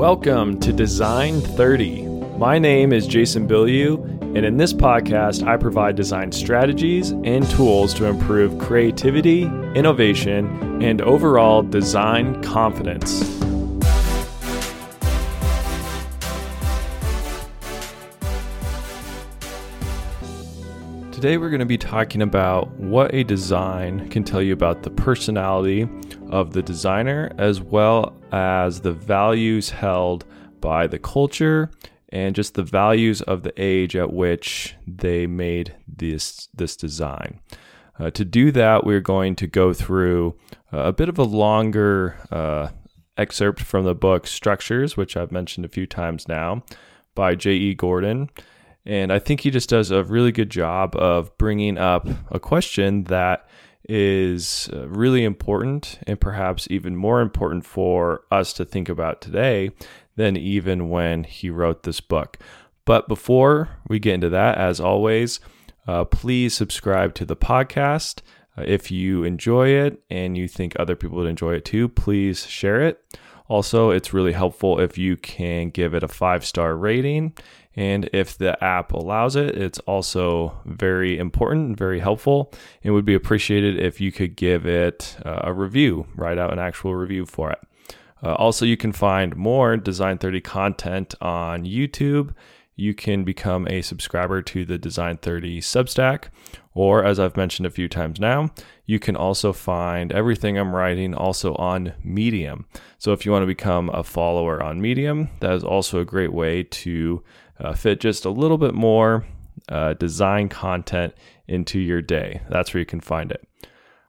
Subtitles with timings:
[0.00, 2.06] Welcome to Design 30.
[2.38, 4.02] My name is Jason Bilyeu,
[4.34, 9.42] and in this podcast, I provide design strategies and tools to improve creativity,
[9.74, 13.20] innovation, and overall design confidence.
[21.12, 24.90] Today, we're going to be talking about what a design can tell you about the
[24.90, 25.88] personality
[26.28, 30.24] of the designer, as well as the values held
[30.60, 31.68] by the culture
[32.10, 37.40] and just the values of the age at which they made this this design.
[37.98, 40.36] Uh, to do that, we're going to go through
[40.70, 42.68] a bit of a longer uh,
[43.16, 46.62] excerpt from the book Structures, which I've mentioned a few times now,
[47.16, 47.74] by J.E.
[47.74, 48.30] Gordon.
[48.86, 53.04] And I think he just does a really good job of bringing up a question
[53.04, 53.46] that
[53.88, 59.70] is uh, really important and perhaps even more important for us to think about today
[60.16, 62.38] than even when he wrote this book.
[62.84, 65.40] But before we get into that, as always,
[65.86, 68.20] uh, please subscribe to the podcast.
[68.56, 72.46] Uh, if you enjoy it and you think other people would enjoy it too, please
[72.46, 73.02] share it.
[73.48, 77.32] Also, it's really helpful if you can give it a five star rating
[77.76, 82.52] and if the app allows it, it's also very important and very helpful.
[82.82, 86.58] It would be appreciated if you could give it uh, a review, write out an
[86.58, 87.60] actual review for it.
[88.22, 92.34] Uh, also, you can find more Design 30 content on YouTube.
[92.76, 96.24] You can become a subscriber to the Design 30 Substack,
[96.74, 98.50] or as I've mentioned a few times now,
[98.84, 102.66] you can also find everything I'm writing also on Medium.
[102.98, 106.32] So if you want to become a follower on Medium, that is also a great
[106.32, 107.22] way to
[107.60, 109.26] uh, fit just a little bit more
[109.68, 111.14] uh, design content
[111.46, 112.40] into your day.
[112.48, 113.46] That's where you can find it.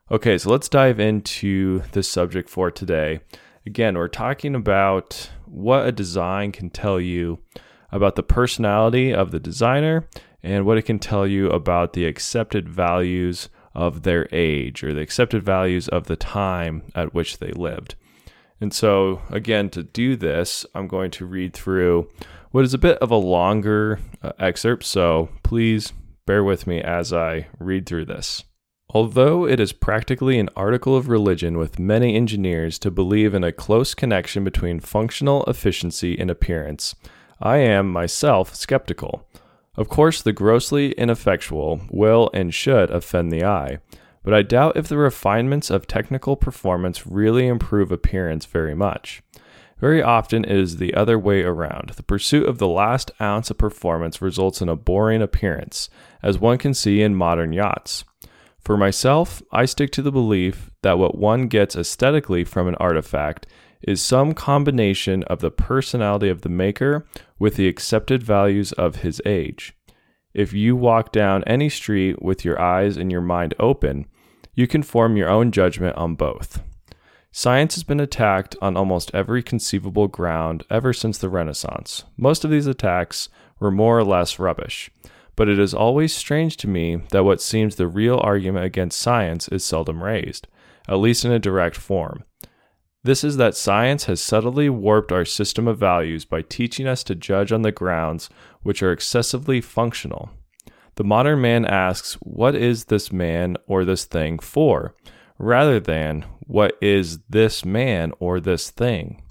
[0.10, 3.22] Okay, so let's dive into the subject for today.
[3.66, 7.40] Again, we're talking about what a design can tell you
[7.92, 10.08] about the personality of the designer
[10.44, 15.02] and what it can tell you about the accepted values of their age or the
[15.02, 17.96] accepted values of the time at which they lived.
[18.60, 22.10] And so, again, to do this, I'm going to read through
[22.52, 25.94] what is a bit of a longer uh, excerpt, so please
[26.26, 28.44] bear with me as I read through this.
[28.94, 33.54] Although it is practically an article of religion with many engineers to believe in a
[33.54, 36.94] close connection between functional efficiency and appearance,
[37.40, 39.26] I am myself skeptical.
[39.76, 43.78] Of course, the grossly ineffectual will and should offend the eye,
[44.24, 49.24] but I doubt if the refinements of technical performance really improve appearance very much.
[49.82, 51.90] Very often it is the other way around.
[51.96, 55.90] The pursuit of the last ounce of performance results in a boring appearance,
[56.22, 58.06] as one can see in modern yachts.
[58.60, 63.48] For myself, I stick to the belief that what one gets aesthetically from an artifact
[63.82, 67.08] is some combination of the personality of the maker
[67.40, 69.76] with the accepted values of his age.
[70.36, 74.06] If you walk down any street with your eyes and your mind open,
[74.54, 76.62] you can form your own judgment on both.
[77.34, 82.04] Science has been attacked on almost every conceivable ground ever since the Renaissance.
[82.18, 84.92] Most of these attacks were more or less rubbish,
[85.38, 89.48] but it is always strange to me that what seems the real argument against science
[89.48, 90.50] is seldom raised,
[90.90, 92.26] at least in a direct form.
[93.04, 97.16] This is that science has subtly warped our system of values by teaching us to
[97.16, 98.30] judge on the grounds
[98.62, 100.32] which are excessively functional.
[100.96, 104.94] The modern man asks, What is this man or this thing for?
[105.42, 109.24] Rather than what is this man or this thing.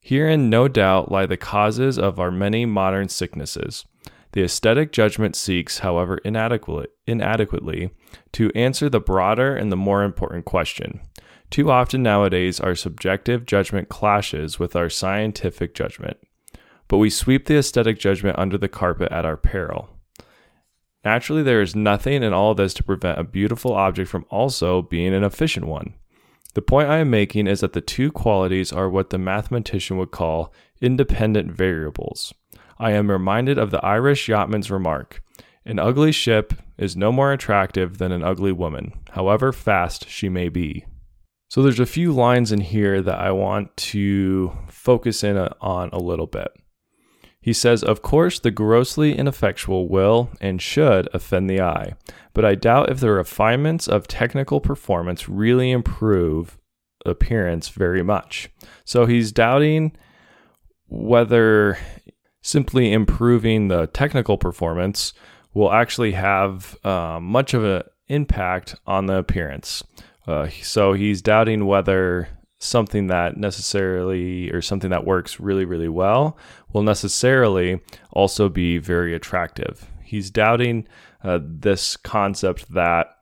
[0.00, 3.84] Herein, no doubt, lie the causes of our many modern sicknesses.
[4.32, 7.90] The aesthetic judgment seeks, however inadequate, inadequately,
[8.32, 11.00] to answer the broader and the more important question.
[11.48, 16.18] Too often nowadays, our subjective judgment clashes with our scientific judgment,
[16.88, 19.95] but we sweep the aesthetic judgment under the carpet at our peril.
[21.06, 25.14] Naturally, there is nothing in all this to prevent a beautiful object from also being
[25.14, 25.94] an efficient one.
[26.54, 30.10] The point I am making is that the two qualities are what the mathematician would
[30.10, 32.34] call independent variables.
[32.80, 35.22] I am reminded of the Irish yachtman's remark
[35.64, 40.48] An ugly ship is no more attractive than an ugly woman, however fast she may
[40.48, 40.86] be.
[41.48, 46.00] So, there's a few lines in here that I want to focus in on a
[46.00, 46.48] little bit.
[47.46, 51.92] He says, Of course, the grossly ineffectual will and should offend the eye,
[52.34, 56.58] but I doubt if the refinements of technical performance really improve
[57.04, 58.50] appearance very much.
[58.84, 59.92] So he's doubting
[60.88, 61.78] whether
[62.42, 65.12] simply improving the technical performance
[65.54, 69.84] will actually have uh, much of an impact on the appearance.
[70.26, 72.26] Uh, so he's doubting whether
[72.66, 76.36] something that necessarily or something that works really, really well
[76.72, 77.80] will necessarily
[78.12, 79.86] also be very attractive.
[80.02, 80.86] He's doubting
[81.22, 83.16] uh, this concept that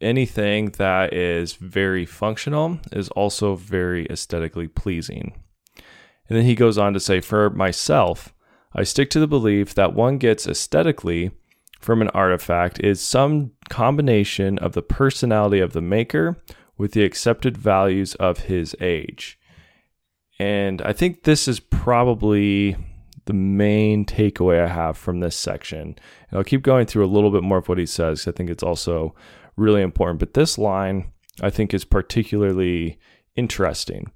[0.00, 5.34] anything that is very functional is also very aesthetically pleasing.
[6.28, 8.34] And then he goes on to say, For myself,
[8.74, 11.30] I stick to the belief that one gets aesthetically
[11.80, 16.36] from an artifact is some combination of the personality of the maker
[16.78, 19.38] with the accepted values of his age.
[20.38, 22.76] And I think this is probably
[23.26, 25.96] the main takeaway I have from this section.
[26.30, 28.20] And I'll keep going through a little bit more of what he says.
[28.20, 29.14] Because I think it's also
[29.56, 30.20] really important.
[30.20, 32.98] But this line I think is particularly
[33.36, 34.10] interesting.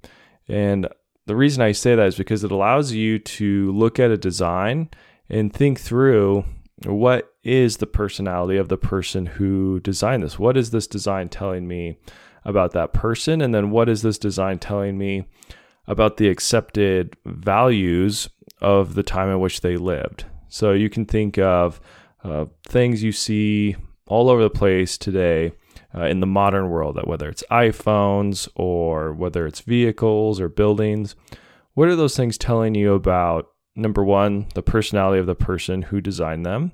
[0.49, 0.89] And
[1.27, 4.91] the reason I say that is because it allows you to look at a design
[5.29, 6.45] and think through
[6.85, 10.39] what is the personality of the person who designed this?
[10.39, 11.99] What is this design telling me
[12.45, 13.41] about that person?
[13.41, 15.25] And then what is this design telling me
[15.87, 18.29] about the accepted values
[18.61, 20.25] of the time in which they lived?
[20.49, 21.81] So you can think of
[22.25, 25.53] uh, things you see all over the place today
[25.95, 31.15] uh, in the modern world, that whether it's iPhones or whether it's vehicles or buildings,
[31.75, 36.01] what are those things telling you about number one, the personality of the person who
[36.01, 36.73] designed them,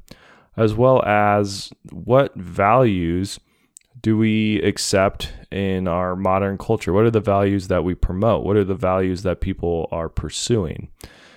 [0.57, 3.39] as well as what values
[4.01, 6.93] do we accept in our modern culture?
[6.93, 8.45] What are the values that we promote?
[8.45, 10.89] What are the values that people are pursuing?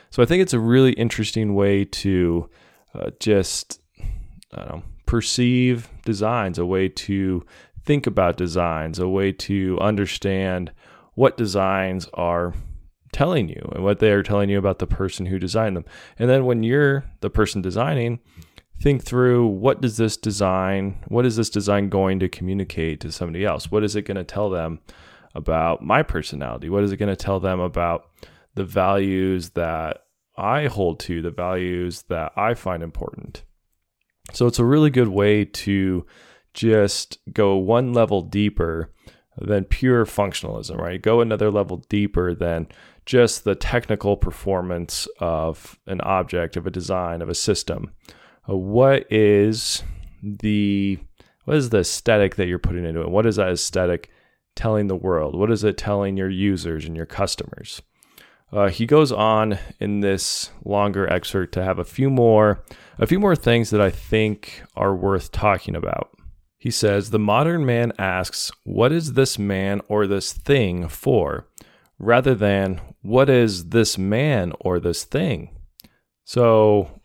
[0.10, 2.50] So I think it's a really interesting way to
[2.94, 3.80] uh, just,
[4.56, 7.46] know, perceive designs, a way to
[7.84, 10.72] think about designs, a way to understand
[11.16, 12.54] what designs are
[13.12, 15.86] telling you and what they are telling you about the person who designed them.
[16.18, 18.19] And then when you're the person designing,
[18.81, 23.45] think through what does this design, what is this design going to communicate to somebody
[23.45, 23.69] else?
[23.69, 24.80] What is it going to tell them
[25.36, 26.69] about my personality?
[26.69, 28.10] What is it going to tell them about
[28.56, 30.06] the values that
[30.36, 33.44] I hold to, the values that I find important?
[34.33, 36.06] So it's a really good way to
[36.54, 38.92] just go one level deeper
[39.38, 41.01] than pure functionalism, right?
[41.01, 42.68] Go another level deeper than
[43.06, 47.92] just the technical performance of an object, of a design, of a system.
[48.47, 49.83] Uh, what is
[50.21, 50.99] the
[51.45, 53.09] what is the aesthetic that you're putting into it?
[53.09, 54.09] What is that aesthetic
[54.55, 55.35] telling the world?
[55.35, 57.81] What is it telling your users and your customers?
[58.51, 62.63] Uh, he goes on in this longer excerpt to have a few more
[62.99, 66.11] a few more things that I think are worth talking about.
[66.61, 71.47] He says, The modern man asks, What is this man or this thing for?
[71.97, 75.57] rather than, What is this man or this thing?
[76.23, 77.00] So,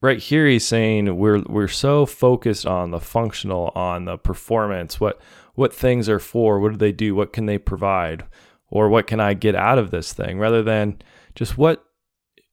[0.00, 5.20] right here, he's saying we're, we're so focused on the functional, on the performance, what,
[5.54, 8.24] what things are for, what do they do, what can they provide,
[8.70, 11.00] or what can I get out of this thing, rather than
[11.34, 11.84] just what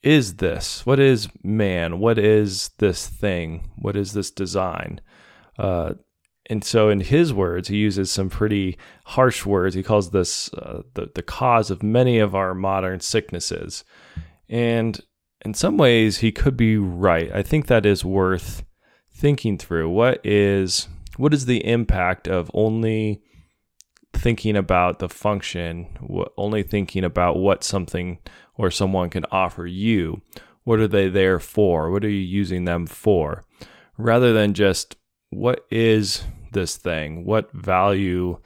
[0.02, 0.86] is this?
[0.86, 2.00] What is man?
[2.00, 3.70] What is this thing?
[3.76, 5.02] What is this design?
[5.58, 5.96] Uh,
[6.48, 9.74] and so, in his words, he uses some pretty harsh words.
[9.74, 13.84] He calls this uh, the, the cause of many of our modern sicknesses.
[14.48, 15.02] And
[15.46, 17.32] in some ways, he could be right.
[17.32, 18.64] I think that is worth
[19.14, 19.90] thinking through.
[19.90, 23.22] What is what is the impact of only
[24.12, 25.88] thinking about the function,
[26.36, 28.20] only thinking about what something
[28.56, 30.22] or someone can offer you?
[30.64, 31.92] What are they there for?
[31.92, 33.44] What are you using them for?
[33.98, 34.96] Rather than just
[35.30, 36.24] what is
[36.54, 37.24] this thing?
[37.24, 38.40] What value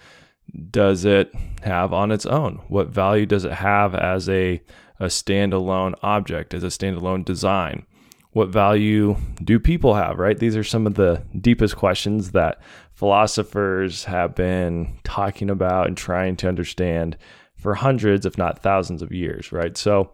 [0.69, 2.61] does it have on its own?
[2.67, 4.61] What value does it have as a,
[4.99, 7.85] a standalone object, as a standalone design?
[8.31, 10.37] What value do people have, right?
[10.37, 12.61] These are some of the deepest questions that
[12.93, 17.17] philosophers have been talking about and trying to understand
[17.55, 19.75] for hundreds, if not thousands of years, right?
[19.75, 20.13] So,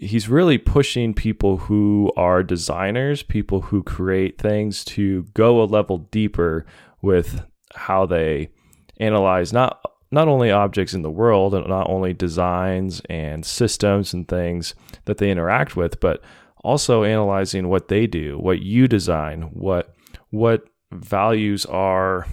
[0.00, 5.98] he's really pushing people who are designers, people who create things to go a level
[6.10, 6.66] deeper
[7.00, 7.42] with
[7.74, 8.50] how they
[8.98, 14.26] analyze not not only objects in the world and not only designs and systems and
[14.26, 14.74] things
[15.04, 16.22] that they interact with, but
[16.64, 19.94] also analyzing what they do, what you design, what
[20.30, 22.26] what values are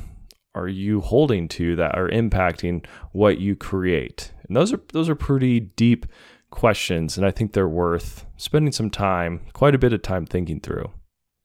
[0.54, 4.32] are you holding to that are impacting what you create.
[4.48, 6.06] And those are those are pretty deep
[6.50, 10.62] questions, and I think they're worth spending some time, quite a bit of time thinking
[10.62, 10.92] through.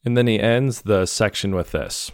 [0.05, 2.11] And then he ends the section with this.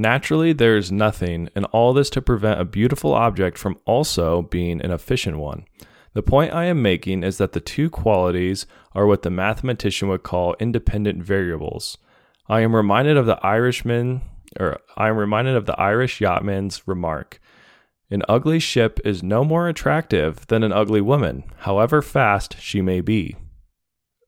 [0.00, 4.80] Naturally, there is nothing, and all this to prevent a beautiful object from also being
[4.80, 5.66] an efficient one.
[6.14, 10.22] The point I am making is that the two qualities are what the mathematician would
[10.22, 11.98] call independent variables.
[12.48, 14.22] I am reminded of the Irishman,
[14.58, 17.38] or I am reminded of the Irish yachtman's remark
[18.10, 23.02] An ugly ship is no more attractive than an ugly woman, however fast she may
[23.02, 23.36] be.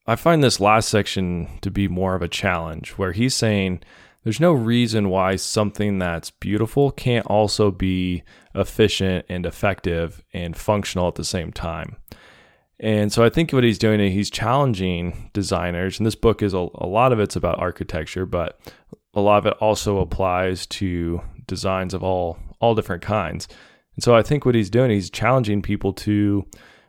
[0.07, 3.81] I find this last section to be more of a challenge where he's saying
[4.25, 8.23] there's no reason why something that's beautiful can't also be
[8.55, 11.97] efficient and effective and functional at the same time.
[12.79, 16.53] And so I think what he's doing is he's challenging designers, and this book is
[16.53, 18.59] a, a lot of it's about architecture, but
[19.15, 23.49] a lot of it also applies to designs of all all different kinds.
[23.95, 26.47] And so I think what he's doing, is he's challenging people to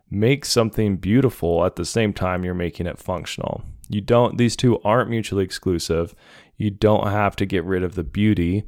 [0.10, 3.64] make something beautiful at the same time you're making it functional.
[3.90, 6.16] You don't these two aren't mutually exclusive.
[6.64, 8.64] You don't have to get rid of the beauty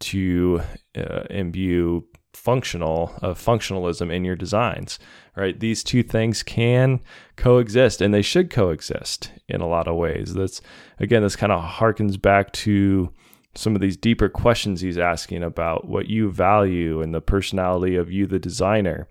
[0.00, 0.62] to
[0.96, 4.98] uh, imbue functional uh, functionalism in your designs
[5.36, 5.60] right?
[5.60, 7.00] These two things can
[7.36, 10.34] coexist and they should coexist in a lot of ways.
[10.34, 10.60] That's
[10.98, 13.12] again this kind of harkens back to
[13.54, 18.10] some of these deeper questions he's asking about what you value and the personality of
[18.10, 19.08] you the designer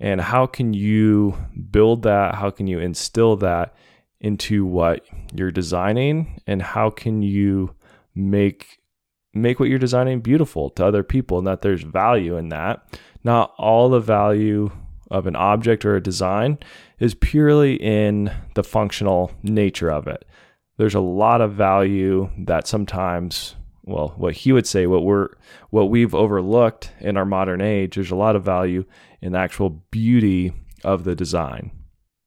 [0.00, 1.36] and how can you
[1.72, 2.36] build that?
[2.36, 3.74] How can you instill that
[4.20, 7.74] into what you're designing and how can you
[8.14, 8.78] make
[9.34, 12.82] make what you're designing beautiful to other people and that there's value in that.
[13.22, 14.70] Not all the value
[15.10, 16.58] of an object or a design
[16.98, 20.24] is purely in the functional nature of it.
[20.76, 25.28] There's a lot of value that sometimes well what he would say what we're
[25.70, 28.84] what we've overlooked in our modern age there's a lot of value
[29.22, 30.52] in the actual beauty
[30.84, 31.70] of the design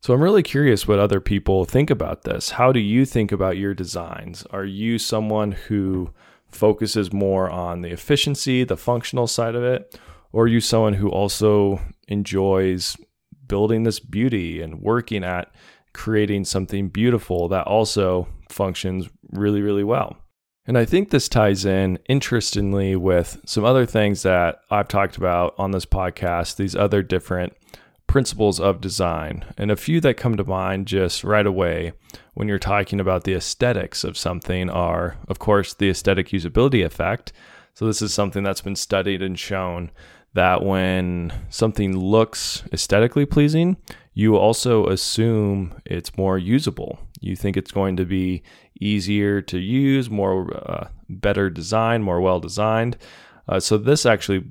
[0.01, 2.49] so I'm really curious what other people think about this.
[2.51, 4.43] How do you think about your designs?
[4.49, 6.11] Are you someone who
[6.49, 9.99] focuses more on the efficiency, the functional side of it,
[10.31, 12.97] or are you someone who also enjoys
[13.47, 15.53] building this beauty and working at
[15.93, 20.17] creating something beautiful that also functions really, really well?
[20.65, 25.53] And I think this ties in interestingly with some other things that I've talked about
[25.59, 27.53] on this podcast, these other different
[28.11, 29.45] principles of design.
[29.57, 31.93] And a few that come to mind just right away
[32.33, 37.31] when you're talking about the aesthetics of something are, of course, the aesthetic usability effect.
[37.73, 39.91] So, this is something that's been studied and shown
[40.33, 43.77] that when something looks aesthetically pleasing,
[44.13, 46.99] you also assume it's more usable.
[47.21, 48.43] You think it's going to be
[48.77, 52.97] easier to use, more uh, better design, more well designed.
[53.47, 54.43] Uh, so this actually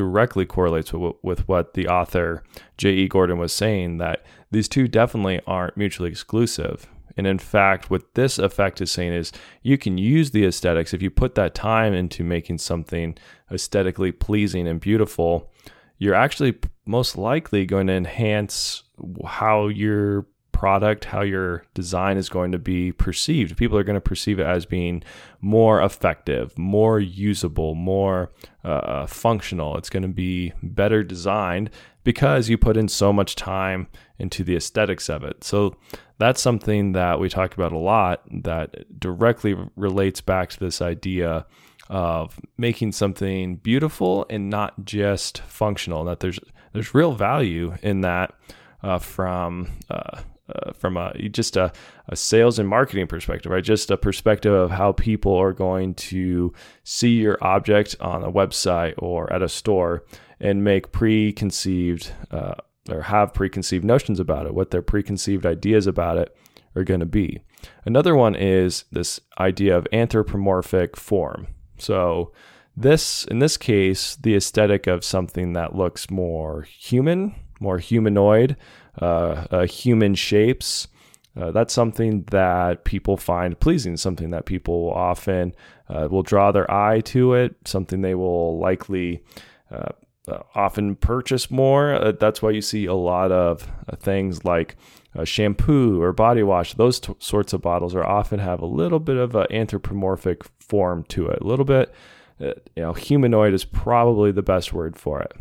[0.00, 2.42] directly correlates with, with what the author
[2.78, 3.06] J.E.
[3.06, 6.86] Gordon was saying that these two definitely aren't mutually exclusive.
[7.18, 9.30] And in fact, what this effect is saying is
[9.62, 13.18] you can use the aesthetics if you put that time into making something
[13.52, 15.52] aesthetically pleasing and beautiful.
[15.98, 18.84] You're actually most likely going to enhance
[19.26, 23.56] how your product, how your design is going to be perceived.
[23.56, 25.02] People are going to perceive it as being
[25.40, 28.30] more effective, more usable, more
[28.64, 29.76] uh, functional.
[29.76, 31.70] It's going to be better designed
[32.04, 33.88] because you put in so much time
[34.18, 35.44] into the aesthetics of it.
[35.44, 35.76] So
[36.18, 41.46] that's something that we talk about a lot that directly relates back to this idea
[41.88, 46.04] of making something beautiful and not just functional.
[46.04, 46.38] That there's
[46.72, 48.34] there's real value in that
[48.82, 51.72] uh, from uh, uh, from a just a,
[52.08, 53.64] a sales and marketing perspective, right?
[53.64, 56.52] Just a perspective of how people are going to
[56.84, 60.04] see your object on a website or at a store
[60.40, 62.54] and make preconceived uh,
[62.90, 66.34] or have preconceived notions about it, what their preconceived ideas about it
[66.74, 67.40] are going to be.
[67.84, 71.48] Another one is this idea of anthropomorphic form.
[71.78, 72.32] So
[72.76, 78.56] this in this case, the aesthetic of something that looks more human, more humanoid,
[79.00, 80.88] uh, uh, human shapes.
[81.36, 85.54] Uh, that's something that people find pleasing, something that people often
[85.88, 89.22] uh, will draw their eye to it, something they will likely
[89.70, 89.90] uh,
[90.28, 92.12] uh, often purchase more.
[92.20, 93.66] that's why you see a lot of
[94.00, 94.76] things like
[95.24, 96.74] shampoo or body wash.
[96.74, 101.04] Those t- sorts of bottles are often have a little bit of an anthropomorphic form
[101.04, 101.92] to it, a little bit.
[102.38, 105.32] you know, humanoid is probably the best word for it.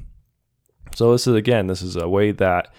[0.96, 2.74] So this is again, this is a way that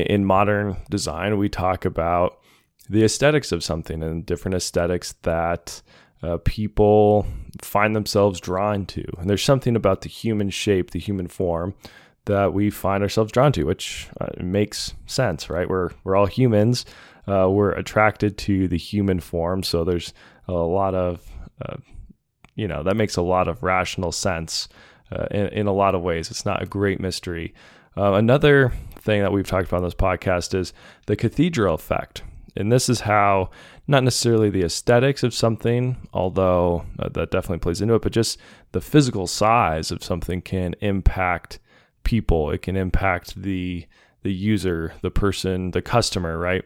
[0.00, 2.38] in modern design, we talk about
[2.88, 5.80] the aesthetics of something and different aesthetics that
[6.22, 7.26] uh, people
[7.62, 9.04] find themselves drawn to.
[9.18, 11.74] And there's something about the human shape, the human form,
[12.26, 15.68] that we find ourselves drawn to, which uh, makes sense, right?
[15.68, 16.86] We're we're all humans.
[17.26, 20.12] Uh, we're attracted to the human form, so there's
[20.46, 21.26] a lot of,
[21.64, 21.76] uh,
[22.54, 24.68] you know, that makes a lot of rational sense
[25.10, 26.30] uh, in, in a lot of ways.
[26.30, 27.54] It's not a great mystery.
[27.96, 28.72] Uh, another
[29.04, 30.72] thing that we've talked about on this podcast is
[31.06, 32.22] the cathedral effect.
[32.56, 33.50] And this is how,
[33.86, 38.38] not necessarily the aesthetics of something, although uh, that definitely plays into it, but just
[38.72, 41.58] the physical size of something can impact
[42.04, 42.50] people.
[42.50, 43.86] It can impact the
[44.22, 46.64] the user, the person, the customer, right?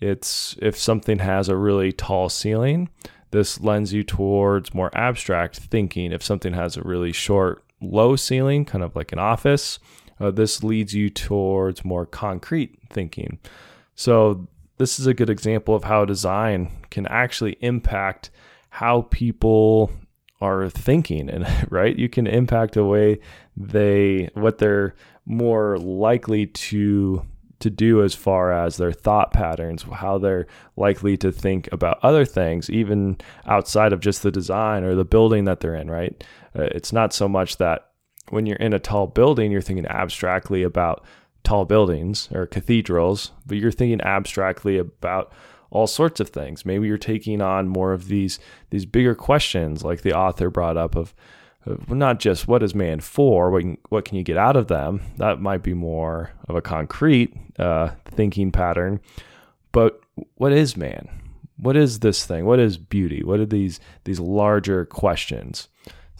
[0.00, 2.88] It's if something has a really tall ceiling,
[3.32, 6.12] this lends you towards more abstract thinking.
[6.12, 9.80] If something has a really short, low ceiling, kind of like an office,
[10.20, 13.38] uh, this leads you towards more concrete thinking.
[13.94, 14.48] So,
[14.78, 18.30] this is a good example of how design can actually impact
[18.70, 19.90] how people
[20.40, 23.20] are thinking and right you can impact the way
[23.58, 24.94] they what they're
[25.26, 27.22] more likely to
[27.60, 30.46] to do as far as their thought patterns, how they're
[30.76, 35.44] likely to think about other things, even outside of just the design or the building
[35.44, 36.24] that they're in, right?
[36.58, 37.89] Uh, it's not so much that
[38.30, 41.04] when you're in a tall building, you're thinking abstractly about
[41.42, 45.32] tall buildings or cathedrals, but you're thinking abstractly about
[45.70, 46.66] all sorts of things.
[46.66, 48.38] Maybe you're taking on more of these
[48.70, 51.14] these bigger questions, like the author brought up of
[51.88, 55.02] not just what is man for, what can, what can you get out of them?
[55.18, 59.00] That might be more of a concrete uh, thinking pattern.
[59.72, 60.00] But
[60.36, 61.08] what is man?
[61.56, 62.46] What is this thing?
[62.46, 63.22] What is beauty?
[63.22, 65.68] What are these these larger questions?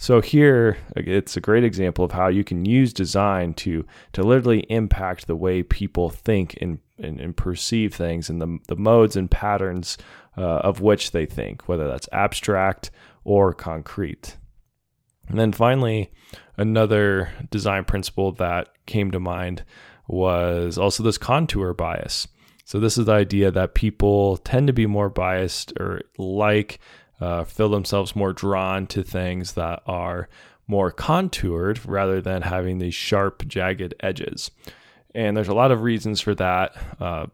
[0.01, 4.61] So here, it's a great example of how you can use design to to literally
[4.71, 9.31] impact the way people think and and, and perceive things and the the modes and
[9.31, 9.99] patterns
[10.39, 12.91] uh, of which they think, whether that's abstract
[13.25, 14.39] or concrete.
[15.29, 16.11] And then finally,
[16.57, 19.65] another design principle that came to mind
[20.09, 22.27] was also this contour bias.
[22.65, 26.81] So, this is the idea that people tend to be more biased or like,
[27.21, 30.29] uh, feel themselves more drawn to things that are
[30.67, 34.51] more contoured rather than having these sharp, jagged edges.
[35.15, 36.77] And there's a lot of reasons for that.
[37.01, 37.27] Uh,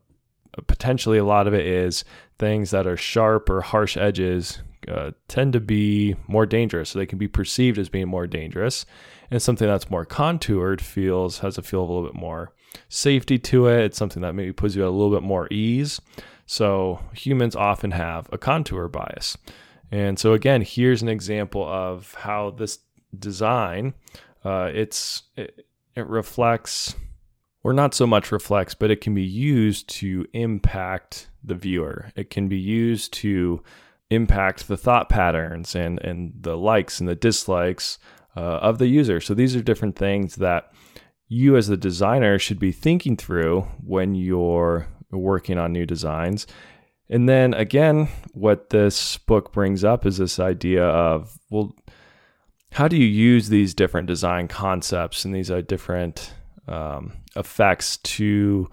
[0.66, 2.05] potentially, a lot of it is
[2.38, 6.90] things that are sharp or harsh edges uh, tend to be more dangerous.
[6.90, 8.87] So they can be perceived as being more dangerous.
[9.31, 12.52] And something that's more contoured feels has a feel of a little bit more
[12.88, 13.85] safety to it.
[13.85, 16.00] It's something that maybe puts you at a little bit more ease.
[16.47, 19.37] So humans often have a contour bias.
[19.91, 22.79] And so again, here's an example of how this
[23.19, 23.95] design
[24.45, 26.95] uh, it's it, it reflects
[27.65, 32.13] or not so much reflects, but it can be used to impact the viewer.
[32.15, 33.61] It can be used to
[34.09, 37.99] impact the thought patterns and and the likes and the dislikes
[38.37, 39.21] uh, of the user.
[39.21, 40.73] So these are different things that
[41.27, 46.47] you as the designer should be thinking through when you're working on new designs.
[47.08, 51.75] And then again, what this book brings up is this idea of well,
[52.73, 56.34] how do you use these different design concepts and these uh, different
[56.69, 58.69] um, effects to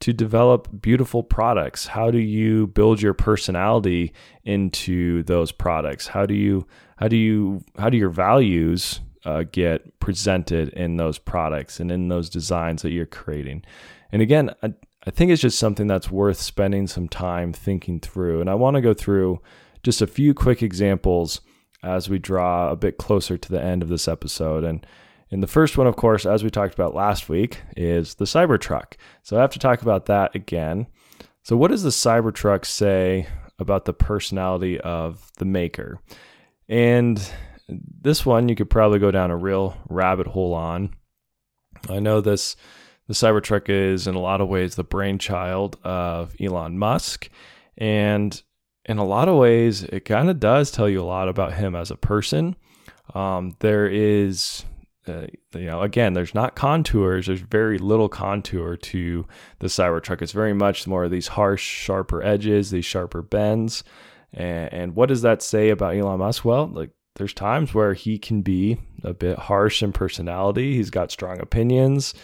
[0.00, 1.86] to develop beautiful products?
[1.86, 4.12] How do you build your personality
[4.44, 6.08] into those products?
[6.08, 11.18] How do you how do you how do your values uh, get presented in those
[11.18, 13.62] products and in those designs that you're creating?
[14.10, 14.74] And again, I,
[15.06, 18.40] I think it's just something that's worth spending some time thinking through.
[18.40, 19.40] And I want to go through
[19.82, 21.40] just a few quick examples
[21.82, 24.64] as we draw a bit closer to the end of this episode.
[24.64, 24.86] And
[25.32, 28.96] and the first one, of course, as we talked about last week, is the Cybertruck.
[29.22, 30.86] So I have to talk about that again.
[31.42, 33.26] So, what does the Cybertruck say
[33.58, 36.00] about the personality of the maker?
[36.68, 37.18] And
[37.68, 40.94] this one you could probably go down a real rabbit hole on.
[41.88, 42.54] I know this
[43.08, 47.28] the Cybertruck is in a lot of ways the brainchild of Elon Musk
[47.76, 48.42] and
[48.84, 51.74] in a lot of ways it kind of does tell you a lot about him
[51.74, 52.56] as a person.
[53.14, 54.64] Um, there is
[55.08, 57.26] uh, you know, again, there's not contours.
[57.26, 59.26] There's very little contour to
[59.58, 60.22] the Cybertruck.
[60.22, 63.82] It's very much more of these harsh, sharper edges, these sharper bends.
[64.32, 66.44] And, and what does that say about Elon Musk?
[66.44, 70.76] Well, like there's times where he can be a bit harsh in personality.
[70.76, 72.14] He's got strong opinions.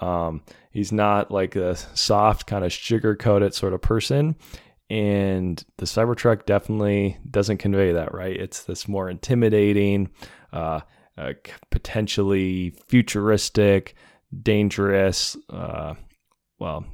[0.00, 4.36] Um, he's not like a soft, kind of sugar coated sort of person.
[4.90, 8.36] And the Cybertruck definitely doesn't convey that, right?
[8.36, 10.10] It's this more intimidating,
[10.52, 10.80] uh,
[11.18, 11.32] uh,
[11.70, 13.94] potentially futuristic,
[14.42, 15.36] dangerous.
[15.50, 15.94] Uh,
[16.58, 16.84] well,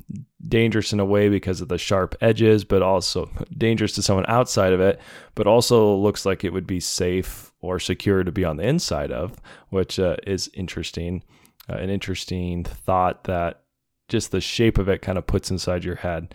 [0.47, 4.73] dangerous in a way because of the sharp edges, but also dangerous to someone outside
[4.73, 5.01] of it,
[5.35, 9.11] but also looks like it would be safe or secure to be on the inside
[9.11, 11.23] of, which uh, is interesting.
[11.69, 13.63] Uh, an interesting thought that
[14.09, 16.35] just the shape of it kind of puts inside your head.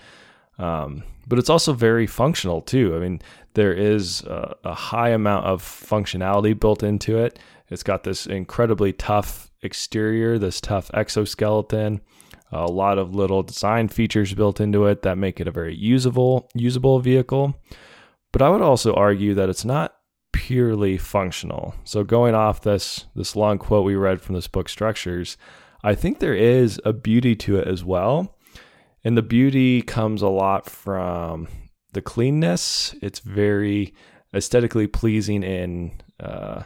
[0.57, 2.95] Um, but it's also very functional too.
[2.95, 3.21] I mean,
[3.53, 7.39] there is a, a high amount of functionality built into it.
[7.69, 12.01] It's got this incredibly tough exterior, this tough exoskeleton,
[12.51, 16.49] a lot of little design features built into it that make it a very usable
[16.55, 17.55] usable vehicle.
[18.31, 19.95] But I would also argue that it's not
[20.49, 21.75] purely functional.
[21.83, 25.37] So going off this this long quote we read from this book Structures,
[25.83, 28.35] I think there is a beauty to it as well.
[29.03, 31.47] And the beauty comes a lot from
[31.93, 32.95] the cleanness.
[32.99, 33.93] It's very
[34.33, 36.63] aesthetically pleasing and uh,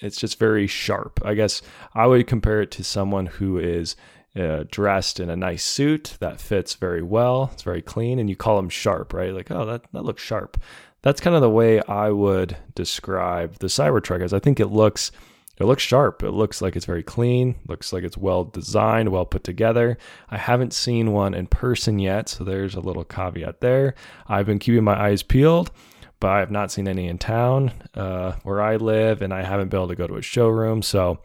[0.00, 1.20] it's just very sharp.
[1.22, 1.60] I guess
[1.92, 3.94] I would compare it to someone who is
[4.34, 7.50] uh, dressed in a nice suit that fits very well.
[7.52, 9.34] It's very clean, and you call them sharp, right?
[9.34, 10.56] Like, oh, that that looks sharp.
[11.02, 14.22] That's kind of the way I would describe the Cybertruck.
[14.22, 15.10] As I think it looks,
[15.58, 16.22] it looks sharp.
[16.22, 17.56] It looks like it's very clean.
[17.66, 19.98] Looks like it's well designed, well put together.
[20.30, 23.94] I haven't seen one in person yet, so there's a little caveat there.
[24.28, 25.70] I've been keeping my eyes peeled
[26.22, 29.70] but I have not seen any in town uh, where I live, and I haven't
[29.70, 30.80] been able to go to a showroom.
[30.80, 31.18] So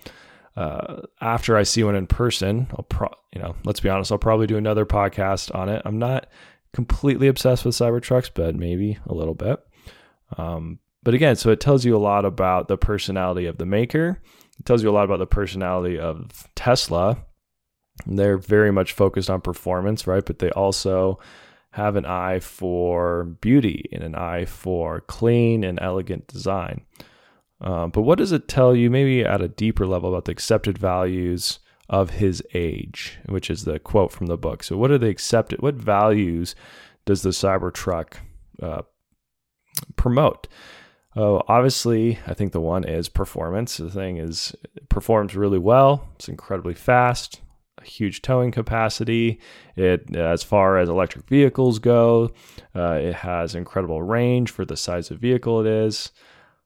[0.55, 4.17] uh, after I see one in person, I'll pro- you know, let's be honest, I'll
[4.17, 5.83] probably do another podcast on it.
[5.85, 6.25] I'm not
[6.73, 9.63] completely obsessed with Cybertrucks, but maybe a little bit.
[10.35, 14.21] Um, but again, so it tells you a lot about the personality of the maker.
[14.59, 17.23] It tells you a lot about the personality of Tesla.
[18.05, 20.25] They're very much focused on performance, right?
[20.25, 21.19] But they also
[21.71, 26.81] have an eye for beauty and an eye for clean and elegant design.
[27.61, 30.77] Uh, but what does it tell you, maybe at a deeper level, about the accepted
[30.77, 31.59] values
[31.89, 34.63] of his age, which is the quote from the book?
[34.63, 35.61] So, what are the accepted?
[35.61, 36.55] What values
[37.05, 38.15] does the Cybertruck
[38.61, 38.83] uh,
[39.95, 40.47] promote?
[41.15, 43.77] Oh, obviously, I think the one is performance.
[43.77, 46.07] The thing is, it performs really well.
[46.15, 47.41] It's incredibly fast
[47.79, 49.39] a huge towing capacity.
[49.75, 52.31] It, as far as electric vehicles go,
[52.75, 56.11] uh, it has incredible range for the size of vehicle it is.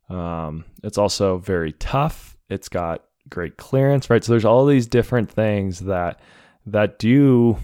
[0.09, 2.37] Um, it's also very tough.
[2.49, 4.23] It's got great clearance, right?
[4.23, 6.19] So there's all these different things that
[6.67, 7.57] that do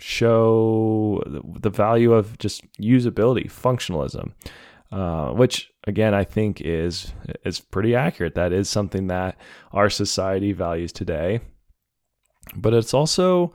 [0.00, 4.32] show the value of just usability, functionalism,
[4.90, 7.12] uh, which again I think is
[7.44, 8.34] is pretty accurate.
[8.34, 9.36] That is something that
[9.72, 11.40] our society values today
[12.56, 13.52] but it's also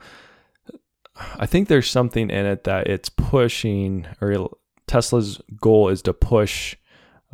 [1.38, 4.50] I think there's something in it that it's pushing, or
[4.86, 6.76] Tesla's goal is to push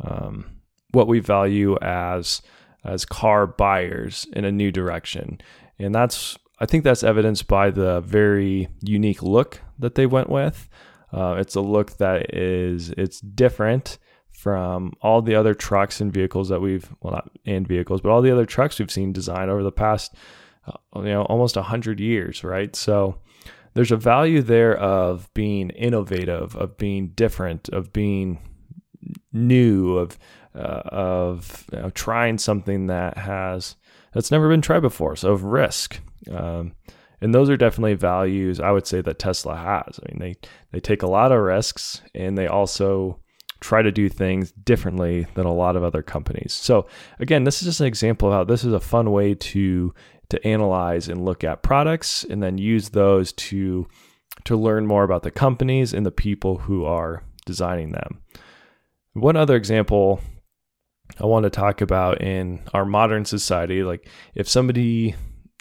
[0.01, 0.45] um,
[0.91, 2.41] what we value as
[2.85, 5.41] as car buyers in a new direction,
[5.79, 10.69] and that's I think that's evidenced by the very unique look that they went with.
[11.11, 13.97] Uh, it's a look that is it's different
[14.29, 18.21] from all the other trucks and vehicles that we've well not and vehicles, but all
[18.21, 20.15] the other trucks we've seen designed over the past
[20.65, 23.17] uh, you know almost 100 years right so
[23.73, 28.39] there's a value there of being innovative of being different of being
[29.33, 30.17] new of
[30.55, 33.75] uh, of you know, trying something that has
[34.13, 35.99] that's never been tried before so of risk.
[36.31, 36.73] Um,
[37.21, 39.99] and those are definitely values i would say that tesla has.
[39.99, 43.19] I mean they they take a lot of risks and they also
[43.59, 46.53] try to do things differently than a lot of other companies.
[46.53, 46.85] So
[47.19, 49.93] again this is just an example of how this is a fun way to
[50.29, 53.87] to analyze and look at products and then use those to
[54.45, 58.19] to learn more about the companies and the people who are designing them.
[59.13, 60.21] One other example
[61.19, 65.15] I want to talk about in our modern society like if somebody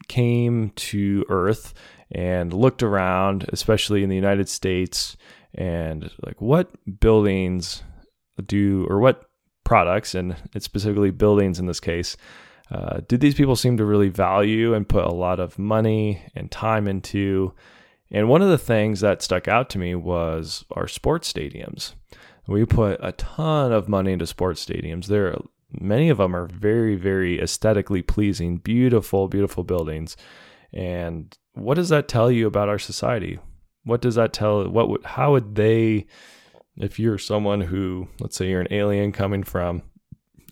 [0.08, 1.74] came to earth
[2.10, 5.16] and looked around especially in the United States
[5.54, 7.82] and like what buildings
[8.46, 9.24] do or what
[9.64, 12.16] products and it's specifically buildings in this case
[12.72, 16.50] uh, did these people seem to really value and put a lot of money and
[16.50, 17.52] time into?
[18.10, 21.92] And one of the things that stuck out to me was our sports stadiums.
[22.46, 25.06] We put a ton of money into sports stadiums.
[25.06, 25.36] There,
[25.70, 30.16] many of them are very, very aesthetically pleasing, beautiful, beautiful buildings.
[30.72, 33.38] And what does that tell you about our society?
[33.84, 34.68] What does that tell?
[34.68, 35.04] What would?
[35.04, 36.06] How would they?
[36.76, 39.82] If you're someone who, let's say, you're an alien coming from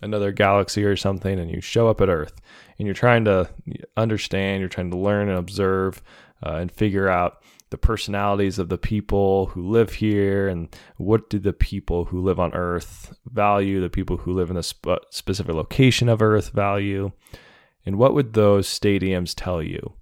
[0.03, 2.40] another galaxy or something and you show up at Earth
[2.79, 3.48] and you're trying to
[3.96, 6.03] understand, you're trying to learn and observe
[6.44, 11.39] uh, and figure out the personalities of the people who live here and what do
[11.39, 15.55] the people who live on Earth value, the people who live in a sp- specific
[15.55, 17.13] location of Earth value,
[17.87, 19.95] and what would those stadiums tell you?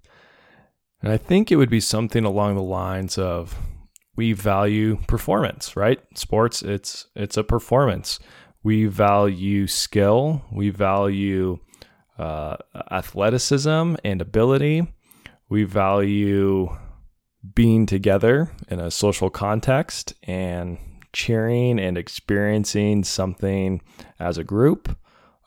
[1.01, 3.57] And I think it would be something along the lines of
[4.15, 5.99] we value performance, right?
[6.15, 8.19] Sports, it's it's a performance.
[8.63, 10.41] We value skill.
[10.51, 11.59] We value
[12.17, 12.57] uh,
[12.91, 14.93] athleticism and ability.
[15.47, 16.77] We value
[17.55, 20.77] being together in a social context and
[21.13, 23.81] cheering and experiencing something
[24.19, 24.95] as a group.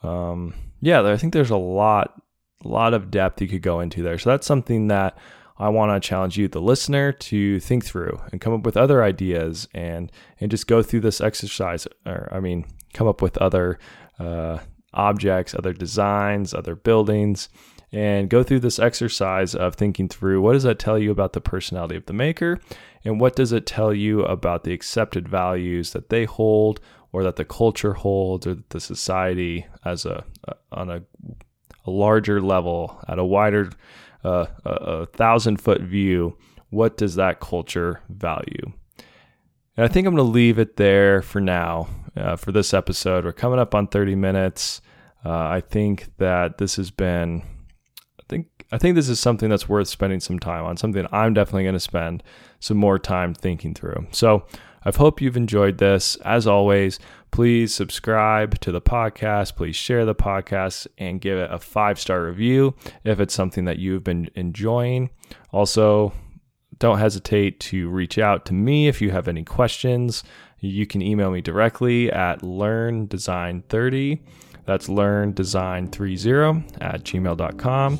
[0.02, 2.20] Um, yeah, I think there's a lot,
[2.64, 4.18] lot of depth you could go into there.
[4.18, 5.16] So that's something that
[5.58, 9.04] I want to challenge you, the listener, to think through and come up with other
[9.04, 11.86] ideas and and just go through this exercise.
[12.04, 13.78] Or I mean, come up with other
[14.18, 14.58] uh,
[14.94, 17.48] objects, other designs, other buildings,
[17.92, 21.40] and go through this exercise of thinking through what does that tell you about the
[21.40, 22.58] personality of the maker?
[23.04, 26.80] And what does it tell you about the accepted values that they hold
[27.12, 30.24] or that the culture holds or that the society as a,
[30.70, 31.02] on a,
[31.86, 33.70] a, larger level at a wider
[34.24, 36.36] uh, a, a thousand foot view
[36.70, 38.72] what does that culture value?
[39.76, 43.24] And i think i'm going to leave it there for now uh, for this episode.
[43.24, 44.80] We're coming up on 30 minutes.
[45.24, 47.42] Uh, i think that this has been
[48.72, 51.74] I think this is something that's worth spending some time on, something I'm definitely going
[51.74, 52.22] to spend
[52.58, 54.06] some more time thinking through.
[54.12, 54.46] So
[54.84, 56.16] I hope you've enjoyed this.
[56.24, 56.98] As always,
[57.30, 59.56] please subscribe to the podcast.
[59.56, 63.78] Please share the podcast and give it a five star review if it's something that
[63.78, 65.10] you've been enjoying.
[65.52, 66.14] Also,
[66.78, 70.24] don't hesitate to reach out to me if you have any questions.
[70.60, 74.20] You can email me directly at learndesign30.
[74.64, 77.98] That's learndesign30 at gmail.com.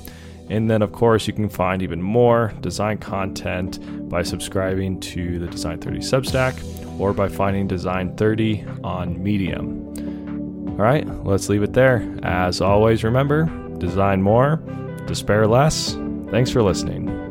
[0.52, 3.78] And then, of course, you can find even more design content
[4.10, 9.88] by subscribing to the Design 30 Substack or by finding Design 30 on Medium.
[10.68, 12.06] All right, let's leave it there.
[12.22, 13.46] As always, remember
[13.78, 14.56] design more,
[15.06, 15.94] despair less.
[16.30, 17.21] Thanks for listening.